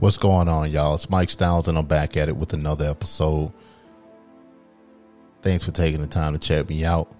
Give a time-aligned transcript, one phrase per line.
[0.00, 0.94] What's going on, y'all?
[0.94, 3.52] It's Mike Styles, and I'm back at it with another episode.
[5.42, 7.10] Thanks for taking the time to check me out.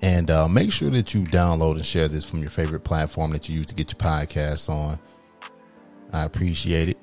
[0.00, 3.46] And uh, make sure that you download and share this from your favorite platform that
[3.46, 4.98] you use to get your podcasts on.
[6.14, 6.98] I appreciate it.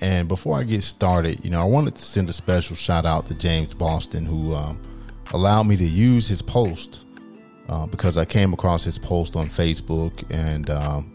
[0.00, 3.28] And before I get started, you know, I wanted to send a special shout out
[3.28, 4.80] to James Boston, who um,
[5.34, 7.04] allowed me to use his post
[7.68, 11.11] uh, because I came across his post on Facebook and um,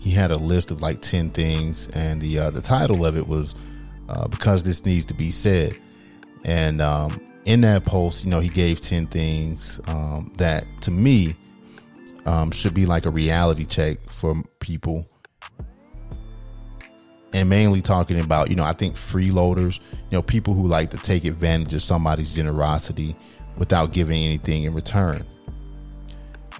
[0.00, 3.26] he had a list of like 10 things and the uh, the title of it
[3.26, 3.54] was
[4.08, 5.78] uh, because this needs to be said.
[6.44, 11.34] And um, in that post you know he gave 10 things um, that to me
[12.26, 15.08] um, should be like a reality check for people.
[17.32, 20.96] And mainly talking about you know i think freeloaders you know people who like to
[20.96, 23.14] take advantage of somebody's generosity
[23.56, 25.26] without giving anything in return.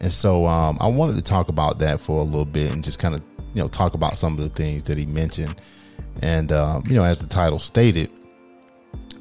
[0.00, 2.98] And so um, i wanted to talk about that for a little bit and just
[2.98, 5.60] kind of you know talk about some of the things that he mentioned.
[6.22, 8.10] And um, you know as the title stated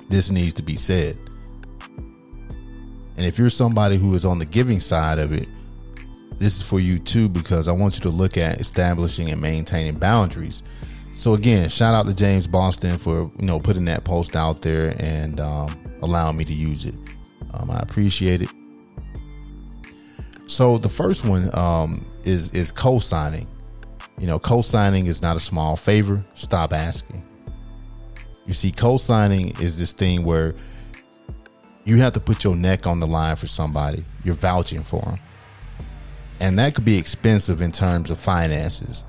[0.09, 1.17] this needs to be said.
[3.17, 5.49] And if you're somebody who is on the giving side of it
[6.37, 9.97] this is for you too because i want you to look at establishing and maintaining
[9.97, 10.63] boundaries.
[11.13, 14.93] So again shout out to james boston for you know putting that post out there
[14.99, 16.95] and um, allowing me to use it.
[17.53, 18.49] Um, i appreciate it.
[20.47, 23.47] So the first one um, is is co-signing
[24.19, 26.23] you know, co signing is not a small favor.
[26.35, 27.23] Stop asking.
[28.45, 30.55] You see, co signing is this thing where
[31.85, 35.19] you have to put your neck on the line for somebody, you're vouching for them.
[36.39, 39.03] And that could be expensive in terms of finances,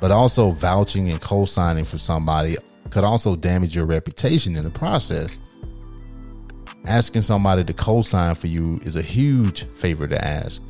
[0.00, 2.56] but also vouching and co signing for somebody
[2.90, 5.38] could also damage your reputation in the process.
[6.86, 10.62] Asking somebody to co sign for you is a huge favor to ask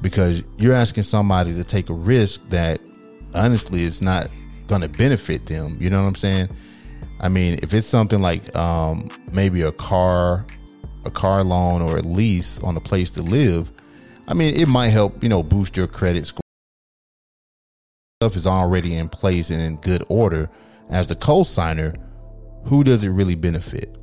[0.00, 2.80] because you're asking somebody to take a risk that
[3.34, 4.28] honestly it's not
[4.66, 5.76] going to benefit them.
[5.80, 6.48] You know what I'm saying?
[7.20, 10.46] I mean, if it's something like um, maybe a car,
[11.04, 13.70] a car loan or a lease on a place to live,
[14.26, 16.40] I mean, it might help, you know, boost your credit score.
[18.22, 20.48] Stuff is already in place and in good order.
[20.88, 21.94] As the co-signer,
[22.64, 23.96] who does it really benefit?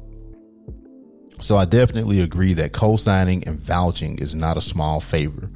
[1.40, 5.50] So I definitely agree that co-signing and vouching is not a small favor.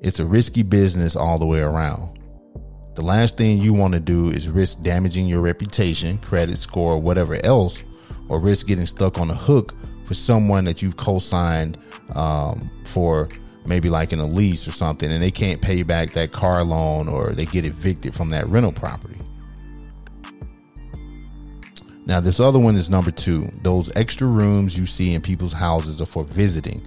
[0.00, 2.18] It's a risky business all the way around.
[2.94, 7.42] The last thing you want to do is risk damaging your reputation, credit score, whatever
[7.44, 7.82] else,
[8.28, 11.78] or risk getting stuck on a hook for someone that you've co-signed
[12.14, 13.28] um, for
[13.64, 17.08] maybe like in a lease or something, and they can't pay back that car loan
[17.08, 19.18] or they get evicted from that rental property.
[22.04, 23.44] Now, this other one is number two.
[23.62, 26.84] Those extra rooms you see in people's houses are for visiting,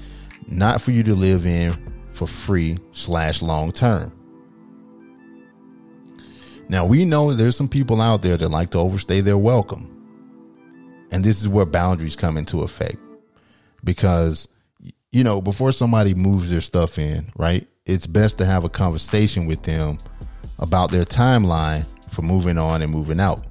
[0.49, 1.73] not for you to live in
[2.13, 4.14] for free slash long term.
[6.67, 9.91] Now we know there's some people out there that like to overstay their welcome.
[11.11, 12.97] And this is where boundaries come into effect.
[13.83, 14.47] Because
[15.11, 17.65] you know, before somebody moves their stuff in, right?
[17.85, 19.97] It's best to have a conversation with them
[20.59, 23.45] about their timeline for moving on and moving out.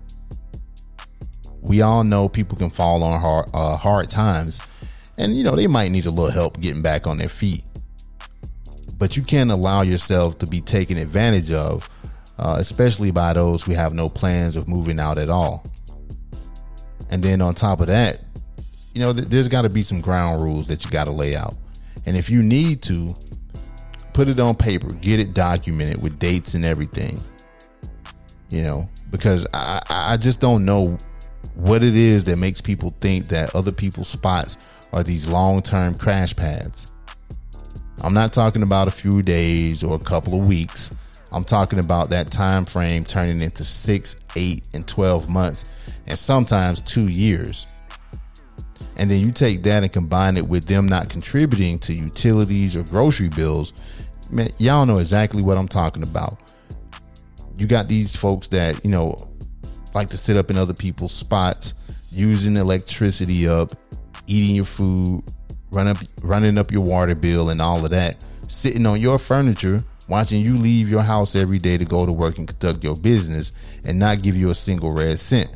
[1.63, 4.61] We all know people can fall on hard, uh, hard times,
[5.17, 7.65] and you know they might need a little help getting back on their feet.
[8.99, 11.89] But you can't allow yourself to be taken advantage of
[12.39, 15.65] uh, especially by those who have no plans of moving out at all.
[17.11, 18.21] And then on top of that,
[18.95, 21.37] you know, th- there's got to be some ground rules that you got to lay
[21.37, 21.55] out.
[22.07, 23.15] And if you need to,
[24.15, 27.21] put it on paper, get it documented with dates and everything.
[28.49, 30.97] You know, because I, I just don't know
[31.57, 34.57] what it is that makes people think that other people's spots
[34.93, 36.91] are these long term crash pads.
[38.01, 40.91] I'm not talking about a few days or a couple of weeks.
[41.35, 45.65] I'm talking about that time frame turning into six, eight, and 12 months,
[46.07, 47.67] and sometimes two years.
[48.97, 52.85] And then you take that and combine it with them not contributing to utilities or
[52.85, 53.73] grocery bills.
[54.31, 56.39] Man, y'all know exactly what I'm talking about.
[57.59, 59.29] You got these folks that, you know,
[59.93, 61.75] like to sit up in other people's spots,
[62.13, 63.73] using electricity up,
[64.29, 65.25] eating your food,
[65.73, 69.83] run up running up your water bill and all of that, sitting on your furniture
[70.09, 73.53] watching you leave your house every day to go to work and conduct your business
[73.85, 75.51] and not give you a single red cent.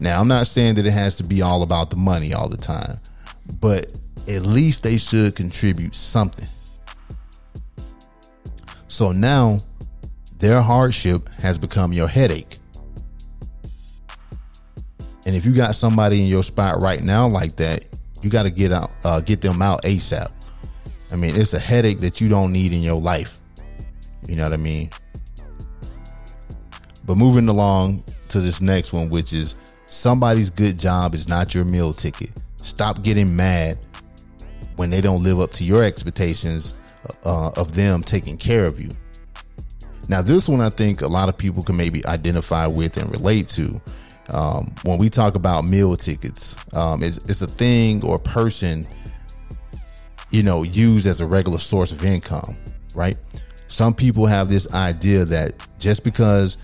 [0.00, 2.56] Now, I'm not saying that it has to be all about the money all the
[2.56, 2.98] time,
[3.60, 3.86] but
[4.28, 6.48] at least they should contribute something.
[8.88, 9.58] So now
[10.38, 12.58] their hardship has become your headache.
[15.24, 17.84] And if you got somebody in your spot right now like that,
[18.22, 20.30] you got to get out, uh, get them out ASAP.
[21.12, 23.38] I mean, it's a headache that you don't need in your life.
[24.26, 24.90] You know what I mean?
[27.04, 29.56] But moving along to this next one, which is
[29.86, 32.30] somebody's good job is not your meal ticket.
[32.56, 33.78] Stop getting mad
[34.76, 36.74] when they don't live up to your expectations
[37.24, 38.90] uh, of them taking care of you.
[40.08, 43.48] Now, this one I think a lot of people can maybe identify with and relate
[43.48, 43.80] to.
[44.30, 48.86] Um, when we talk about meal tickets, um, it's, it's a thing or person,
[50.32, 52.56] you know, used as a regular source of income,
[52.94, 53.16] right?
[53.68, 56.56] Some people have this idea that just because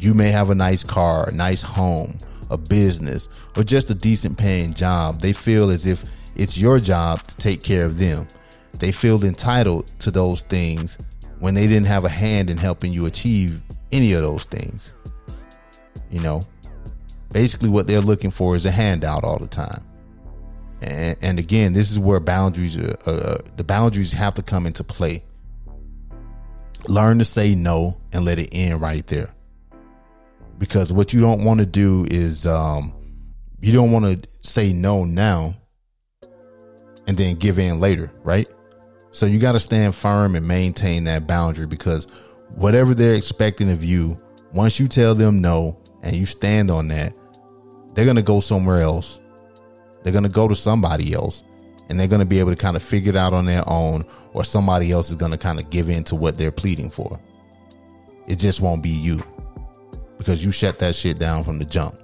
[0.00, 2.18] you may have a nice car, a nice home,
[2.48, 6.04] a business, or just a decent paying job, they feel as if
[6.36, 8.26] it's your job to take care of them.
[8.78, 10.98] They feel entitled to those things
[11.40, 13.60] when they didn't have a hand in helping you achieve
[13.90, 14.94] any of those things.
[16.10, 16.42] You know,
[17.32, 19.82] basically what they're looking for is a handout all the time.
[20.80, 24.84] And, and again, this is where boundaries, are, uh, the boundaries have to come into
[24.84, 25.24] play.
[26.88, 29.34] Learn to say no and let it end right there.
[30.58, 32.94] Because what you don't want to do is, um,
[33.60, 35.54] you don't want to say no now
[37.06, 38.48] and then give in later, right?
[39.12, 42.06] So you got to stand firm and maintain that boundary because
[42.54, 44.18] whatever they're expecting of you,
[44.52, 47.14] once you tell them no and you stand on that,
[47.94, 49.18] they're going to go somewhere else.
[50.06, 51.42] They're going to go to somebody else
[51.88, 54.04] and they're going to be able to kind of figure it out on their own
[54.34, 57.18] or somebody else is going to kind of give in to what they're pleading for.
[58.28, 59.20] It just won't be you
[60.16, 61.96] because you shut that shit down from the jump.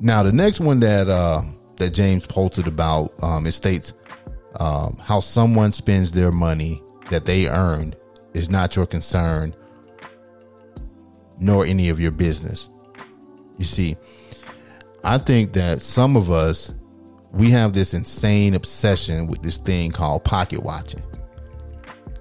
[0.00, 1.42] Now, the next one that, uh,
[1.76, 3.12] that James posted about.
[3.22, 3.92] Um, it states
[4.58, 7.98] um, how someone spends their money that they earned
[8.32, 9.54] is not your concern,
[11.38, 12.70] nor any of your business.
[13.58, 13.98] You see,
[15.04, 16.74] I think that some of us
[17.32, 21.02] we have this insane obsession with this thing called pocket watching.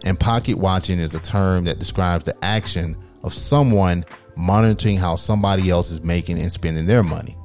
[0.04, 5.70] And pocket watching is a term that describes the action of someone monitoring how somebody
[5.70, 7.38] else is making and spending their money.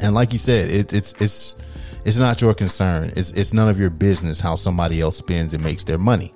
[0.00, 1.56] And like you said, it, it's it's
[2.04, 3.12] it's not your concern.
[3.16, 6.32] It's it's none of your business how somebody else spends and makes their money.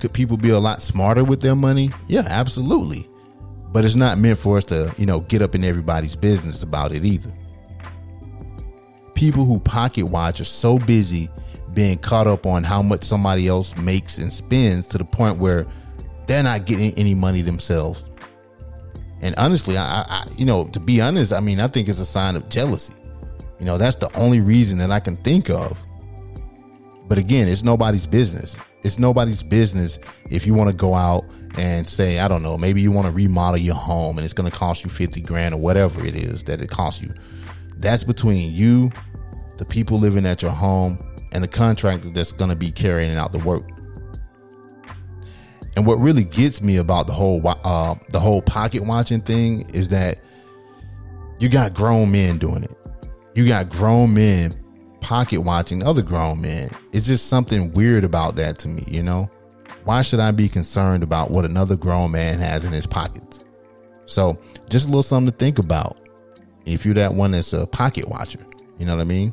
[0.00, 1.90] Could people be a lot smarter with their money?
[2.06, 3.08] Yeah, absolutely.
[3.76, 6.92] But it's not meant for us to, you know, get up in everybody's business about
[6.92, 7.30] it either.
[9.14, 11.28] People who pocket watch are so busy
[11.74, 15.66] being caught up on how much somebody else makes and spends to the point where
[16.26, 18.06] they're not getting any money themselves.
[19.20, 22.06] And honestly, I, I, you know, to be honest, I mean, I think it's a
[22.06, 22.94] sign of jealousy.
[23.60, 25.76] You know, that's the only reason that I can think of.
[27.08, 28.56] But again, it's nobody's business.
[28.86, 29.98] It's nobody's business
[30.30, 31.24] if you want to go out
[31.58, 34.48] and say, I don't know, maybe you want to remodel your home and it's going
[34.48, 37.12] to cost you 50 grand or whatever it is that it costs you.
[37.78, 38.92] That's between you,
[39.58, 43.32] the people living at your home, and the contractor that's going to be carrying out
[43.32, 43.68] the work.
[45.74, 49.88] And what really gets me about the whole uh, the whole pocket watching thing is
[49.88, 50.20] that
[51.40, 52.72] you got grown men doing it.
[53.34, 54.54] You got grown men
[55.00, 56.70] pocket watching other grown men.
[56.92, 59.30] It's just something weird about that to me, you know?
[59.84, 63.44] Why should I be concerned about what another grown man has in his pockets?
[64.06, 64.38] So,
[64.68, 65.96] just a little something to think about.
[66.64, 68.40] If you're that one that's a pocket watcher,
[68.78, 69.32] you know what I mean?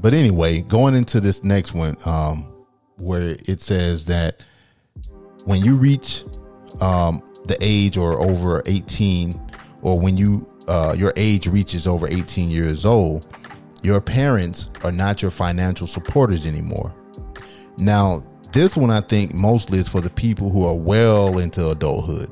[0.00, 4.44] But anyway, going into this next one, um, where it says that
[5.46, 6.24] when you reach
[6.80, 9.40] um, the age or over 18
[9.82, 13.26] or when you uh, your age reaches over 18 years old
[13.82, 16.94] your parents are not your financial supporters anymore
[17.78, 22.30] now this one i think mostly is for the people who are well into adulthood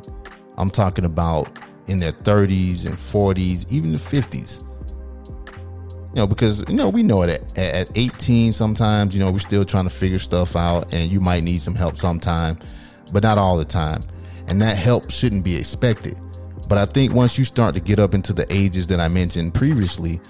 [0.58, 1.58] i'm talking about
[1.88, 4.64] in their 30s and 40s even the 50s
[6.14, 8.52] you know, because you know we know it at, at 18.
[8.52, 11.74] Sometimes you know we're still trying to figure stuff out, and you might need some
[11.74, 12.58] help sometime,
[13.12, 14.02] but not all the time.
[14.46, 16.20] And that help shouldn't be expected.
[16.72, 19.52] But I think once you start to get up into the ages that I mentioned
[19.52, 20.22] previously,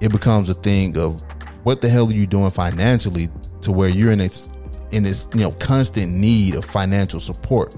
[0.00, 1.22] it becomes a thing of
[1.62, 3.28] what the hell are you doing financially
[3.60, 4.48] to where you're in this
[4.90, 7.76] in this you know constant need of financial support.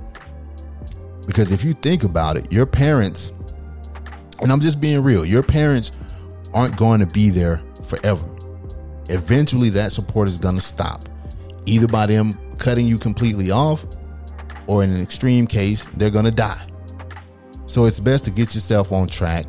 [1.26, 3.30] Because if you think about it, your parents,
[4.40, 5.92] and I'm just being real, your parents
[6.54, 8.24] aren't going to be there forever.
[9.10, 11.10] eventually that support is going to stop,
[11.66, 13.84] either by them cutting you completely off,
[14.66, 16.66] or in an extreme case, they're going to die.
[17.72, 19.46] So it's best to get yourself on track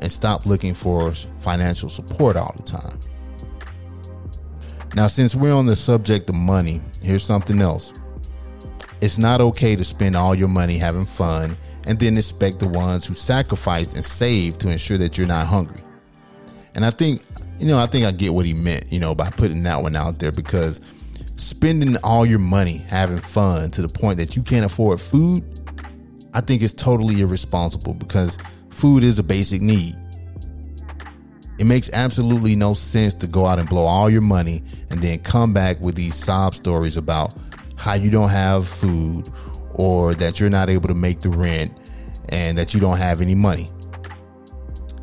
[0.00, 2.98] and stop looking for financial support all the time.
[4.96, 7.92] Now, since we're on the subject of money, here's something else.
[9.00, 13.06] It's not okay to spend all your money having fun and then expect the ones
[13.06, 15.78] who sacrificed and saved to ensure that you're not hungry.
[16.74, 17.22] And I think,
[17.56, 19.94] you know, I think I get what he meant, you know, by putting that one
[19.94, 20.80] out there because
[21.36, 25.44] spending all your money having fun to the point that you can't afford food,
[26.32, 28.38] I think it's totally irresponsible because
[28.70, 29.94] food is a basic need.
[31.58, 35.18] It makes absolutely no sense to go out and blow all your money and then
[35.18, 37.34] come back with these sob stories about
[37.76, 39.28] how you don't have food
[39.74, 41.72] or that you're not able to make the rent
[42.30, 43.70] and that you don't have any money.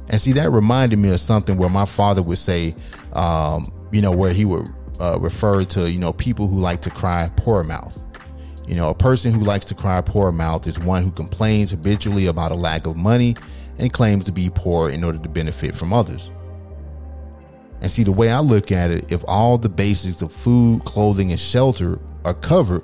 [0.09, 2.73] And see, that reminded me of something where my father would say,
[3.13, 4.67] um, you know, where he would
[4.99, 8.01] uh, refer to, you know, people who like to cry poor mouth.
[8.67, 12.25] You know, a person who likes to cry poor mouth is one who complains habitually
[12.25, 13.35] about a lack of money
[13.79, 16.31] and claims to be poor in order to benefit from others.
[17.79, 21.31] And see, the way I look at it, if all the basics of food, clothing,
[21.31, 22.83] and shelter are covered,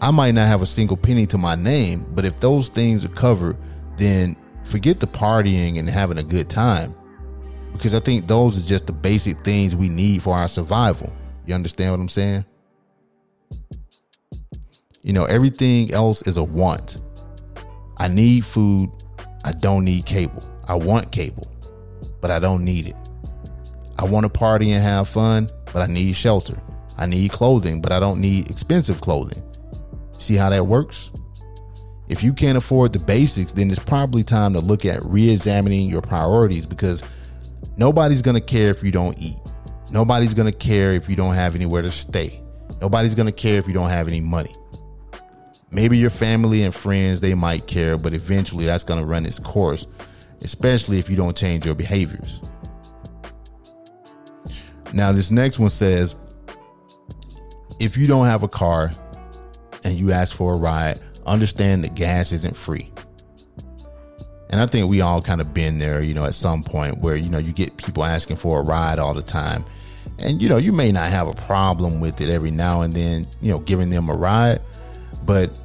[0.00, 3.10] I might not have a single penny to my name, but if those things are
[3.10, 3.56] covered,
[3.98, 6.94] then forget the partying and having a good time.
[7.72, 11.12] Because I think those are just the basic things we need for our survival.
[11.44, 12.44] You understand what I'm saying?
[15.06, 16.96] You know, everything else is a want.
[17.96, 18.90] I need food.
[19.44, 20.42] I don't need cable.
[20.66, 21.46] I want cable,
[22.20, 22.96] but I don't need it.
[24.00, 26.60] I want to party and have fun, but I need shelter.
[26.98, 29.44] I need clothing, but I don't need expensive clothing.
[30.18, 31.12] See how that works?
[32.08, 35.88] If you can't afford the basics, then it's probably time to look at re examining
[35.88, 37.04] your priorities because
[37.76, 39.38] nobody's going to care if you don't eat.
[39.92, 42.42] Nobody's going to care if you don't have anywhere to stay.
[42.80, 44.50] Nobody's going to care if you don't have any money.
[45.70, 49.38] Maybe your family and friends, they might care, but eventually that's going to run its
[49.38, 49.86] course,
[50.42, 52.40] especially if you don't change your behaviors.
[54.92, 56.16] Now, this next one says
[57.80, 58.90] if you don't have a car,
[59.86, 62.90] and you ask for a ride, understand that gas isn't free.
[64.50, 67.14] And I think we all kind of been there, you know, at some point where,
[67.14, 69.64] you know, you get people asking for a ride all the time.
[70.18, 73.28] And, you know, you may not have a problem with it every now and then,
[73.40, 74.60] you know, giving them a ride.
[75.26, 75.58] But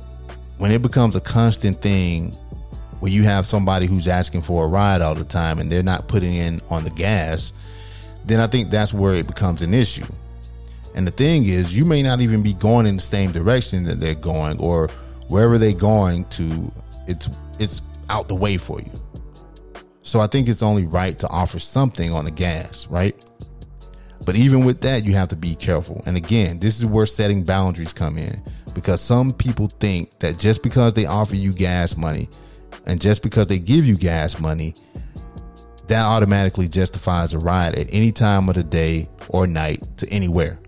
[0.58, 2.32] when it becomes a constant thing
[3.00, 6.08] where you have somebody who's asking for a ride all the time and they're not
[6.08, 7.54] putting in on the gas,
[8.26, 10.06] then I think that's where it becomes an issue.
[10.94, 14.00] And the thing is, you may not even be going in the same direction that
[14.00, 14.90] they're going, or
[15.30, 16.72] wherever they're going to,
[17.08, 18.92] it's it's out the way for you.
[20.04, 23.16] So I think it's only right to offer something on the gas, right?
[24.26, 26.04] But even with that, you have to be careful.
[26.06, 28.42] And again, this is where setting boundaries come in
[28.74, 32.30] because some people think that just because they offer you gas money
[32.86, 34.74] and just because they give you gas money,
[35.88, 40.60] that automatically justifies a ride at any time of the day or night to anywhere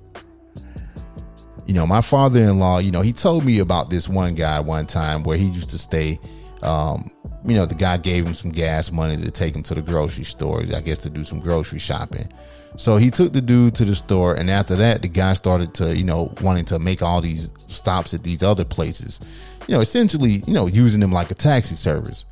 [1.65, 4.59] you know, my father in law, you know, he told me about this one guy
[4.59, 6.19] one time where he used to stay.
[6.61, 7.09] Um,
[7.45, 10.23] you know, the guy gave him some gas money to take him to the grocery
[10.23, 12.31] store, I guess to do some grocery shopping.
[12.77, 15.95] So he took the dude to the store, and after that, the guy started to,
[15.95, 19.19] you know, wanting to make all these stops at these other places,
[19.67, 22.25] you know, essentially, you know, using them like a taxi service.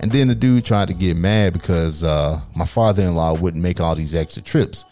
[0.00, 3.62] And then the dude tried to get mad because uh, my father in law wouldn't
[3.62, 4.84] make all these extra trips.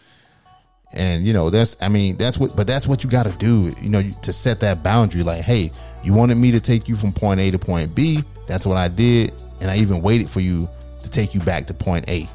[0.95, 3.75] And you know that's i mean that's what but that's what you got to do
[3.83, 5.25] you know to set that boundary.
[5.25, 5.73] Like hey
[6.05, 8.23] you wanted me to take you from point a to point b?
[8.47, 9.33] That's what i did.
[9.61, 10.71] And i even waited for you
[11.03, 12.29] to take you back to point a.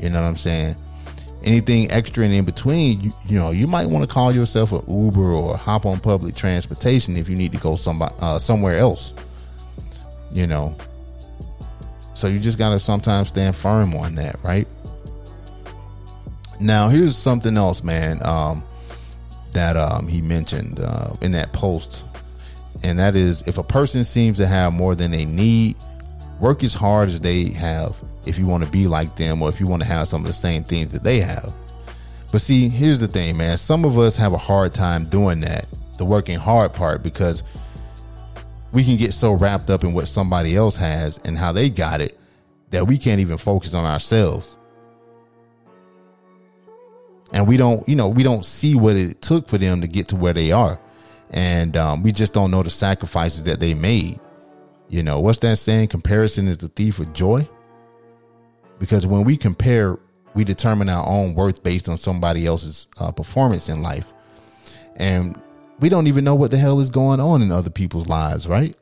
[0.00, 0.74] You know what i'm saying
[1.44, 4.82] anything extra and in between you, you know you might want to call yourself an
[4.88, 9.14] uber or hop on public transportation if you need to go somebody, uh, somewhere else
[10.32, 10.76] you know
[12.14, 14.66] so you just got to sometimes stand firm on that right
[16.60, 18.64] now, here's something else, man, um,
[19.52, 22.04] that um, he mentioned uh, in that post.
[22.82, 25.76] And that is if a person seems to have more than they need,
[26.40, 29.60] work as hard as they have if you want to be like them or if
[29.60, 31.52] you want to have some of the same things that they have.
[32.30, 33.56] But see, here's the thing, man.
[33.56, 35.66] Some of us have a hard time doing that,
[35.96, 37.42] the working hard part, because
[38.72, 42.00] we can get so wrapped up in what somebody else has and how they got
[42.00, 42.18] it
[42.70, 44.56] that we can't even focus on ourselves
[47.32, 50.08] and we don't you know we don't see what it took for them to get
[50.08, 50.78] to where they are
[51.30, 54.18] and um, we just don't know the sacrifices that they made
[54.88, 57.46] you know what's that saying comparison is the thief of joy
[58.78, 59.98] because when we compare
[60.38, 64.06] we determine our own worth based on somebody else's uh, performance in life.
[64.94, 65.36] And
[65.80, 68.76] we don't even know what the hell is going on in other people's lives, right?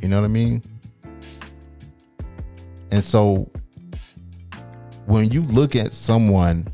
[0.00, 0.62] You know what I mean?
[2.90, 3.50] And so
[5.06, 6.66] when you look at someone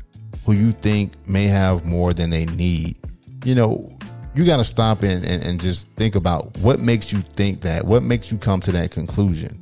[0.43, 2.97] who you think may have more than they need,
[3.45, 3.95] you know,
[4.33, 7.85] you got to stop and, and, and, just think about what makes you think that,
[7.85, 9.61] what makes you come to that conclusion.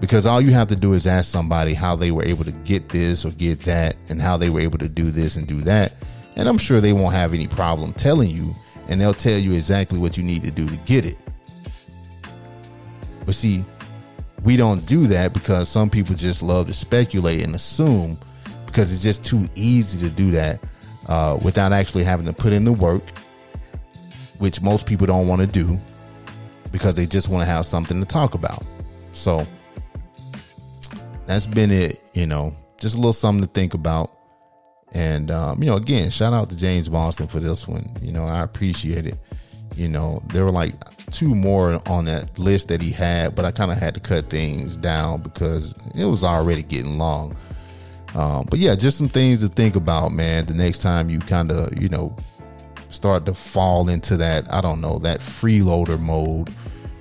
[0.00, 2.88] Because all you have to do is ask somebody how they were able to get
[2.88, 5.94] this or get that and how they were able to do this and do that.
[6.36, 8.54] And I'm sure they won't have any problem telling you,
[8.88, 11.16] and they'll tell you exactly what you need to do to get it.
[13.24, 13.64] But see,
[14.42, 18.18] we don't do that because some people just love to speculate and assume
[18.66, 20.60] because it's just too easy to do that
[21.06, 23.02] uh, without actually having to put in the work,
[24.42, 25.80] which most people don't want to do
[26.72, 28.64] because they just want to have something to talk about.
[29.12, 29.46] So
[31.26, 34.10] that's been it, you know, just a little something to think about.
[34.94, 37.88] And, um, you know, again, shout out to James Boston for this one.
[38.02, 39.16] You know, I appreciate it.
[39.76, 40.74] You know, there were like
[41.12, 44.28] two more on that list that he had, but I kind of had to cut
[44.28, 47.36] things down because it was already getting long.
[48.16, 50.46] Um, but yeah, just some things to think about, man.
[50.46, 52.16] The next time you kind of, you know,
[52.92, 56.48] start to fall into that, I don't know, that freeloader mode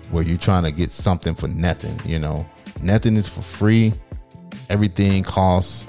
[0.10, 2.46] where you're trying to get something for nothing, you know,
[2.82, 3.94] nothing is for free,
[4.70, 5.86] everything costs.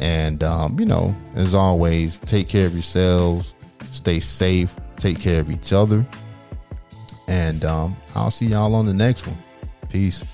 [0.00, 3.54] And, um, you know, as always, take care of yourselves,
[3.92, 6.06] stay safe, take care of each other.
[7.28, 9.38] And um, I'll see y'all on the next one.
[9.88, 10.33] Peace.